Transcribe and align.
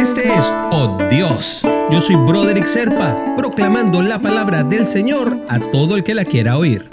Este 0.00 0.32
es 0.32 0.50
Oh 0.72 0.96
Dios. 1.10 1.60
Yo 1.90 2.00
soy 2.00 2.16
Broderick 2.16 2.64
Serpa, 2.64 3.34
proclamando 3.36 4.00
la 4.00 4.18
palabra 4.18 4.64
del 4.64 4.86
Señor 4.86 5.38
a 5.46 5.60
todo 5.60 5.94
el 5.94 6.04
que 6.04 6.14
la 6.14 6.24
quiera 6.24 6.56
oír. 6.56 6.88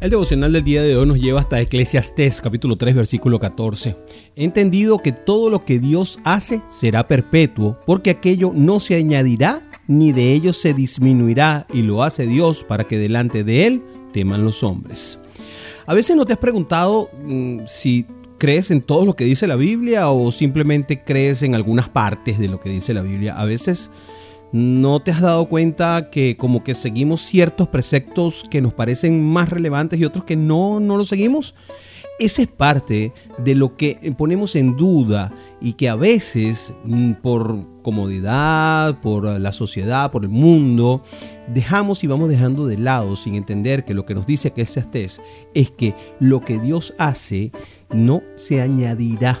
El 0.00 0.10
devocional 0.10 0.52
del 0.52 0.62
día 0.62 0.82
de 0.82 0.94
hoy 0.98 1.06
nos 1.06 1.18
lleva 1.18 1.40
hasta 1.40 1.62
Eclesiastés 1.62 2.42
capítulo 2.42 2.76
3 2.76 2.94
versículo 2.94 3.40
14. 3.40 3.96
He 4.36 4.44
entendido 4.44 4.98
que 4.98 5.12
todo 5.12 5.48
lo 5.48 5.64
que 5.64 5.78
Dios 5.78 6.18
hace 6.24 6.60
será 6.68 7.08
perpetuo, 7.08 7.78
porque 7.86 8.10
aquello 8.10 8.52
no 8.54 8.80
se 8.80 8.96
añadirá 8.96 9.62
ni 9.86 10.12
de 10.12 10.34
ello 10.34 10.52
se 10.52 10.74
disminuirá, 10.74 11.66
y 11.72 11.80
lo 11.80 12.02
hace 12.02 12.26
Dios 12.26 12.64
para 12.64 12.84
que 12.84 12.98
delante 12.98 13.44
de 13.44 13.66
Él 13.66 13.82
teman 14.12 14.44
los 14.44 14.62
hombres. 14.62 15.20
A 15.86 15.94
veces 15.94 16.16
no 16.16 16.26
te 16.26 16.32
has 16.32 16.38
preguntado 16.38 17.08
mm, 17.24 17.60
si 17.66 18.04
crees 18.38 18.70
en 18.70 18.82
todo 18.82 19.04
lo 19.04 19.16
que 19.16 19.24
dice 19.24 19.46
la 19.46 19.56
Biblia 19.56 20.08
o 20.10 20.30
simplemente 20.32 21.02
crees 21.02 21.42
en 21.42 21.54
algunas 21.54 21.88
partes 21.88 22.38
de 22.38 22.48
lo 22.48 22.60
que 22.60 22.70
dice 22.70 22.94
la 22.94 23.02
Biblia. 23.02 23.38
A 23.38 23.44
veces 23.44 23.90
no 24.52 25.00
te 25.00 25.10
has 25.10 25.20
dado 25.20 25.48
cuenta 25.48 26.08
que 26.10 26.36
como 26.36 26.62
que 26.62 26.74
seguimos 26.74 27.20
ciertos 27.20 27.68
preceptos 27.68 28.44
que 28.50 28.60
nos 28.60 28.74
parecen 28.74 29.22
más 29.22 29.50
relevantes 29.50 29.98
y 29.98 30.04
otros 30.04 30.24
que 30.24 30.36
no, 30.36 30.80
no 30.80 30.96
los 30.96 31.08
seguimos. 31.08 31.54
Esa 32.18 32.42
es 32.42 32.48
parte 32.48 33.12
de 33.38 33.54
lo 33.54 33.76
que 33.76 34.14
ponemos 34.16 34.56
en 34.56 34.76
duda 34.76 35.32
y 35.60 35.74
que 35.74 35.88
a 35.90 35.96
veces 35.96 36.72
mm, 36.84 37.12
por 37.14 37.58
comodidad, 37.82 39.00
por 39.00 39.38
la 39.38 39.52
sociedad, 39.52 40.10
por 40.10 40.24
el 40.24 40.30
mundo, 40.30 41.02
dejamos 41.52 42.02
y 42.04 42.06
vamos 42.06 42.28
dejando 42.30 42.66
de 42.66 42.78
lado 42.78 43.16
sin 43.16 43.34
entender 43.34 43.84
que 43.84 43.94
lo 43.94 44.06
que 44.06 44.14
nos 44.14 44.26
dice 44.26 44.50
que 44.50 44.62
Eclesiastés 44.62 45.20
es 45.54 45.70
que 45.70 45.94
lo 46.18 46.40
que 46.40 46.58
Dios 46.58 46.94
hace 46.98 47.52
no 47.92 48.22
se 48.36 48.62
añadirá 48.62 49.38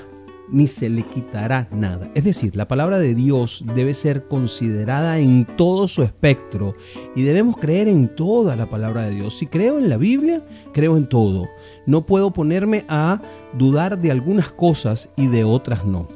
ni 0.50 0.66
se 0.66 0.88
le 0.88 1.02
quitará 1.02 1.68
nada. 1.72 2.10
Es 2.14 2.24
decir, 2.24 2.56
la 2.56 2.68
palabra 2.68 2.98
de 2.98 3.14
Dios 3.14 3.64
debe 3.74 3.94
ser 3.94 4.26
considerada 4.26 5.18
en 5.18 5.44
todo 5.44 5.88
su 5.88 6.02
espectro 6.02 6.74
y 7.14 7.22
debemos 7.22 7.56
creer 7.56 7.88
en 7.88 8.14
toda 8.14 8.56
la 8.56 8.66
palabra 8.66 9.02
de 9.02 9.14
Dios. 9.14 9.36
Si 9.36 9.46
creo 9.46 9.78
en 9.78 9.88
la 9.88 9.96
Biblia, 9.96 10.42
creo 10.72 10.96
en 10.96 11.08
todo. 11.08 11.48
No 11.86 12.06
puedo 12.06 12.32
ponerme 12.32 12.84
a 12.88 13.20
dudar 13.56 13.98
de 13.98 14.10
algunas 14.10 14.50
cosas 14.50 15.10
y 15.16 15.28
de 15.28 15.44
otras 15.44 15.84
no. 15.84 16.08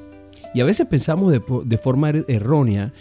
Y 0.52 0.60
a 0.60 0.64
veces 0.64 0.88
pensamos 0.88 1.30
de, 1.30 1.78
forma 1.78 2.08
er, 2.08 2.24
errónea 2.26 2.92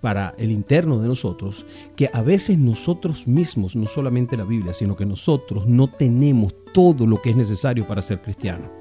para 0.00 0.34
el 0.38 0.50
interno 0.50 0.98
de 0.98 1.06
nosotros 1.06 1.64
que 1.94 2.10
a 2.12 2.20
veces 2.22 2.58
nosotros 2.58 3.28
mismos, 3.28 3.76
no 3.76 3.86
solamente 3.86 4.36
la 4.36 4.42
Biblia, 4.42 4.74
sino 4.74 4.96
que 4.96 5.06
nosotros 5.06 5.68
no 5.68 5.86
tenemos 5.86 6.52
todo 6.72 7.06
lo 7.06 7.22
que 7.22 7.30
es 7.30 7.36
necesario 7.36 7.86
para 7.86 8.02
ser 8.02 8.20
cristiano 8.20 8.79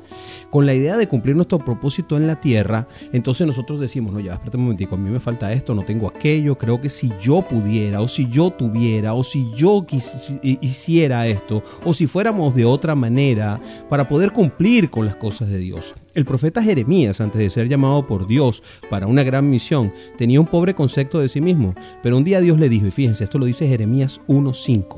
con 0.49 0.65
la 0.65 0.73
idea 0.73 0.97
de 0.97 1.07
cumplir 1.07 1.35
nuestro 1.35 1.59
propósito 1.59 2.17
en 2.17 2.27
la 2.27 2.39
tierra, 2.39 2.87
entonces 3.13 3.45
nosotros 3.47 3.79
decimos, 3.79 4.13
no, 4.13 4.19
ya, 4.19 4.33
espérate 4.33 4.57
un 4.57 4.63
momentico, 4.63 4.95
a 4.95 4.97
mí 4.97 5.09
me 5.09 5.19
falta 5.19 5.51
esto, 5.53 5.75
no 5.75 5.83
tengo 5.83 6.07
aquello, 6.07 6.57
creo 6.57 6.79
que 6.81 6.89
si 6.89 7.11
yo 7.21 7.41
pudiera, 7.41 8.01
o 8.01 8.07
si 8.07 8.29
yo 8.29 8.51
tuviera, 8.51 9.13
o 9.13 9.23
si 9.23 9.51
yo 9.55 9.85
hiciera 10.41 11.27
esto, 11.27 11.63
o 11.83 11.93
si 11.93 12.07
fuéramos 12.07 12.55
de 12.55 12.65
otra 12.65 12.95
manera, 12.95 13.59
para 13.89 14.07
poder 14.07 14.31
cumplir 14.31 14.89
con 14.89 15.05
las 15.05 15.15
cosas 15.15 15.49
de 15.49 15.57
Dios. 15.57 15.93
El 16.15 16.25
profeta 16.25 16.63
Jeremías, 16.63 17.21
antes 17.21 17.39
de 17.39 17.49
ser 17.49 17.67
llamado 17.67 18.07
por 18.07 18.27
Dios 18.27 18.63
para 18.89 19.07
una 19.07 19.23
gran 19.23 19.49
misión, 19.49 19.93
tenía 20.17 20.39
un 20.39 20.47
pobre 20.47 20.73
concepto 20.73 21.19
de 21.19 21.29
sí 21.29 21.39
mismo, 21.39 21.75
pero 22.01 22.17
un 22.17 22.23
día 22.23 22.41
Dios 22.41 22.57
le 22.59 22.69
dijo, 22.69 22.87
y 22.87 22.91
fíjense, 22.91 23.23
esto 23.23 23.37
lo 23.37 23.45
dice 23.45 23.67
Jeremías 23.67 24.21
1.5, 24.27 24.95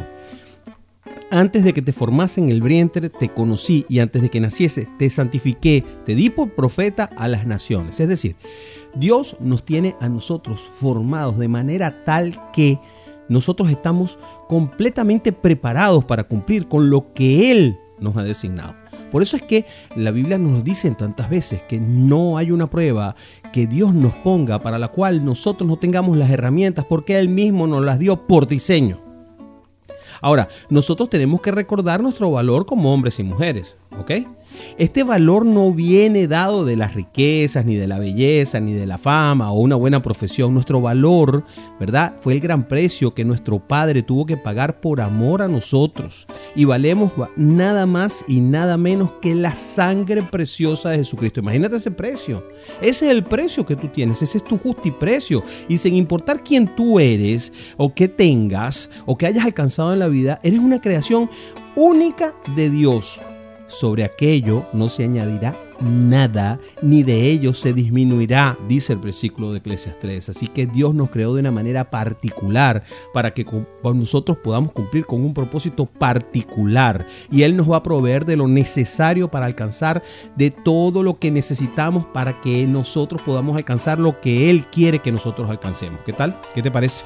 antes 1.32 1.64
de 1.64 1.74
que 1.74 1.82
te 1.82 1.94
formase 1.94 2.42
en 2.42 2.50
el 2.50 2.62
vientre 2.62 3.10
te 3.10 3.30
conocí 3.30 3.86
y 3.90 4.00
antes 4.00 4.22
de 4.22 4.30
que 4.30 4.40
nacieses 4.40 4.96
te 4.98 5.10
santifiqué, 5.10 5.84
te 6.06 6.14
di 6.14 6.30
por 6.30 6.52
profeta 6.52 7.10
a 7.18 7.28
las 7.28 7.48
naciones. 7.48 8.00
Es 8.00 8.08
decir, 8.08 8.36
Dios 8.96 9.38
nos 9.40 9.64
tiene 9.64 9.96
a 10.02 10.10
nosotros 10.10 10.62
formados 10.62 11.40
de 11.40 11.48
manera 11.48 12.04
tal 12.04 12.38
que 12.52 12.80
nosotros 13.30 13.70
estamos 13.70 14.20
completamente 14.50 15.32
preparados 15.32 16.04
para 16.04 16.26
cumplir 16.26 16.68
con 16.68 16.90
lo 16.90 17.14
que 17.14 17.52
Él 17.52 17.78
nos 18.00 18.18
ha 18.18 18.24
designado. 18.24 18.76
Por 19.10 19.22
eso 19.22 19.36
es 19.36 19.44
que 19.44 19.66
la 19.96 20.12
Biblia 20.12 20.38
nos 20.38 20.64
dice 20.64 20.90
tantas 20.92 21.30
veces 21.30 21.62
que 21.64 21.80
no 21.80 22.38
hay 22.38 22.52
una 22.52 22.70
prueba 22.70 23.16
que 23.52 23.68
Dios 23.68 23.94
nos 23.94 24.14
ponga 24.14 24.60
para 24.60 24.80
la 24.80 24.90
cual 24.90 25.26
nosotros 25.26 25.68
no 25.68 25.78
tengamos 25.78 26.18
las 26.18 26.30
herramientas 26.30 26.86
porque 26.88 27.20
Él 27.20 27.30
mismo 27.30 27.68
nos 27.68 27.84
las 27.84 28.00
dio 28.00 28.28
por 28.28 28.48
diseño. 28.48 29.11
Ahora, 30.22 30.48
nosotros 30.70 31.10
tenemos 31.10 31.42
que 31.42 31.52
recordar 31.52 32.02
nuestro 32.02 32.32
valor 32.32 32.66
como 32.66 32.94
hombres 32.94 33.20
y 33.20 33.24
mujeres, 33.24 33.78
¿ok? 34.00 34.12
Este 34.78 35.04
valor 35.04 35.46
no 35.46 35.74
viene 35.74 36.28
dado 36.28 36.66
de 36.66 36.76
las 36.76 36.96
riquezas, 36.96 37.66
ni 37.66 37.76
de 37.76 37.88
la 37.88 38.00
belleza, 38.00 38.60
ni 38.60 38.74
de 38.74 38.86
la 38.86 38.98
fama 38.98 39.52
o 39.52 39.60
una 39.60 39.76
buena 39.76 40.02
profesión. 40.02 40.54
Nuestro 40.54 40.82
valor, 40.82 41.44
¿verdad? 41.80 42.16
Fue 42.20 42.34
el 42.34 42.40
gran 42.40 42.68
precio 42.68 43.14
que 43.14 43.26
nuestro 43.26 43.60
Padre 43.60 44.02
tuvo 44.02 44.26
que 44.26 44.38
pagar 44.38 44.80
por 44.80 45.02
amor 45.02 45.42
a 45.42 45.48
nosotros. 45.48 46.28
Y 46.56 46.66
valemos 46.66 47.12
nada 47.36 47.86
más 47.86 48.26
y 48.28 48.42
nada 48.42 48.78
menos 48.78 49.14
que 49.22 49.36
la 49.36 49.54
sangre 49.54 50.22
preciosa 50.22 50.90
de 50.90 50.98
Jesucristo. 50.98 51.40
Imagínate 51.40 51.76
ese 51.76 51.92
precio. 51.92 52.44
Ese 52.82 53.06
es 53.06 53.12
el 53.12 53.24
precio 53.24 53.66
que 53.66 53.76
tú 53.76 53.88
tienes. 53.88 54.22
Ese 54.22 54.40
es 54.40 54.44
tu 54.44 54.58
justiprecio. 54.58 55.44
Y 55.68 55.78
sin 55.78 55.96
importar 55.96 56.44
quién 56.44 56.68
tú 56.76 57.00
eres 57.00 57.54
o 57.78 57.94
qué 57.94 58.08
tengas 58.08 58.90
o 59.06 59.18
que 59.18 59.26
hayas 59.26 59.46
alcanzado 59.46 59.94
en 59.94 60.00
la 60.00 60.08
vida, 60.08 60.40
eres 60.44 60.60
una 60.60 60.82
creación 60.82 61.30
única 61.76 62.34
de 62.56 62.70
Dios 62.70 63.22
sobre 63.72 64.04
aquello 64.04 64.66
no 64.74 64.90
se 64.90 65.04
añadirá 65.04 65.56
nada, 65.82 66.60
ni 66.82 67.04
de 67.04 67.30
ello 67.30 67.54
se 67.54 67.74
disminuirá, 67.74 68.58
dice 68.68 68.94
el 68.94 69.00
versículo 69.00 69.52
de 69.52 69.60
Eclesiastes. 69.60 70.30
Así 70.30 70.48
que 70.48 70.66
Dios 70.66 70.94
nos 70.94 71.10
creó 71.10 71.34
de 71.34 71.42
una 71.42 71.52
manera 71.52 71.90
particular 71.90 72.84
para 73.14 73.34
que 73.34 73.46
nosotros 73.84 74.38
podamos 74.38 74.72
cumplir 74.72 75.06
con 75.06 75.24
un 75.24 75.34
propósito 75.34 75.86
particular. 75.86 77.06
Y 77.30 77.44
Él 77.44 77.56
nos 77.56 77.70
va 77.70 77.78
a 77.78 77.84
proveer 77.84 78.26
de 78.26 78.36
lo 78.36 78.48
necesario 78.48 79.30
para 79.30 79.46
alcanzar 79.46 80.04
de 80.36 80.52
todo 80.52 81.04
lo 81.04 81.20
que 81.20 81.32
necesitamos 81.32 82.06
para 82.06 82.42
que 82.42 82.68
nosotros 82.68 83.22
podamos 83.22 83.58
alcanzar 83.58 84.00
lo 84.00 84.20
que 84.22 84.50
Él 84.50 84.66
quiere 84.68 85.00
que 85.00 85.12
nosotros 85.12 85.50
alcancemos. 85.50 86.02
¿Qué 86.06 86.14
tal? 86.14 86.40
¿Qué 86.54 86.62
te 86.62 86.72
parece? 86.72 87.06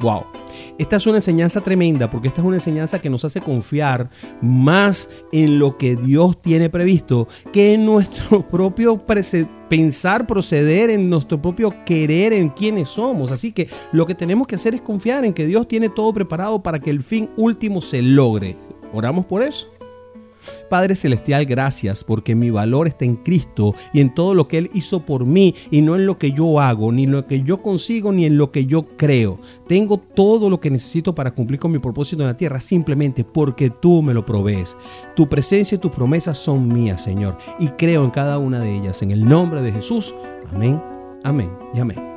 Wow. 0.00 0.45
Esta 0.78 0.96
es 0.96 1.06
una 1.06 1.16
enseñanza 1.18 1.62
tremenda 1.62 2.10
porque 2.10 2.28
esta 2.28 2.42
es 2.42 2.46
una 2.46 2.56
enseñanza 2.56 3.00
que 3.00 3.08
nos 3.08 3.24
hace 3.24 3.40
confiar 3.40 4.10
más 4.42 5.08
en 5.32 5.58
lo 5.58 5.78
que 5.78 5.96
Dios 5.96 6.38
tiene 6.40 6.68
previsto 6.68 7.28
que 7.52 7.74
en 7.74 7.86
nuestro 7.86 8.46
propio 8.48 9.02
pensar, 9.68 10.26
proceder, 10.26 10.90
en 10.90 11.08
nuestro 11.08 11.40
propio 11.40 11.72
querer 11.86 12.34
en 12.34 12.50
quiénes 12.50 12.90
somos. 12.90 13.32
Así 13.32 13.52
que 13.52 13.68
lo 13.92 14.06
que 14.06 14.14
tenemos 14.14 14.46
que 14.46 14.56
hacer 14.56 14.74
es 14.74 14.82
confiar 14.82 15.24
en 15.24 15.32
que 15.32 15.46
Dios 15.46 15.66
tiene 15.66 15.88
todo 15.88 16.12
preparado 16.12 16.62
para 16.62 16.78
que 16.78 16.90
el 16.90 17.02
fin 17.02 17.30
último 17.36 17.80
se 17.80 18.02
logre. 18.02 18.56
Oramos 18.92 19.24
por 19.24 19.42
eso. 19.42 19.75
Padre 20.68 20.94
Celestial, 20.94 21.44
gracias 21.44 22.04
porque 22.04 22.34
mi 22.34 22.50
valor 22.50 22.86
está 22.86 23.04
en 23.04 23.16
Cristo 23.16 23.74
y 23.92 24.00
en 24.00 24.14
todo 24.14 24.34
lo 24.34 24.48
que 24.48 24.58
Él 24.58 24.70
hizo 24.74 25.00
por 25.00 25.26
mí 25.26 25.54
y 25.70 25.82
no 25.82 25.96
en 25.96 26.06
lo 26.06 26.18
que 26.18 26.32
yo 26.32 26.60
hago, 26.60 26.92
ni 26.92 27.04
en 27.04 27.12
lo 27.12 27.26
que 27.26 27.42
yo 27.42 27.62
consigo, 27.62 28.12
ni 28.12 28.26
en 28.26 28.36
lo 28.36 28.50
que 28.50 28.66
yo 28.66 28.84
creo. 28.96 29.40
Tengo 29.68 29.98
todo 29.98 30.50
lo 30.50 30.60
que 30.60 30.70
necesito 30.70 31.14
para 31.14 31.32
cumplir 31.32 31.60
con 31.60 31.72
mi 31.72 31.78
propósito 31.78 32.22
en 32.22 32.28
la 32.28 32.36
tierra 32.36 32.60
simplemente 32.60 33.24
porque 33.24 33.70
tú 33.70 34.02
me 34.02 34.14
lo 34.14 34.24
provees. 34.24 34.76
Tu 35.14 35.28
presencia 35.28 35.76
y 35.76 35.78
tus 35.78 35.90
promesas 35.90 36.38
son 36.38 36.68
mías, 36.68 37.02
Señor, 37.02 37.38
y 37.58 37.68
creo 37.68 38.04
en 38.04 38.10
cada 38.10 38.38
una 38.38 38.60
de 38.60 38.76
ellas. 38.76 39.02
En 39.02 39.10
el 39.10 39.26
nombre 39.26 39.62
de 39.62 39.72
Jesús. 39.72 40.14
Amén, 40.52 40.80
amén 41.24 41.50
y 41.74 41.80
amén. 41.80 42.15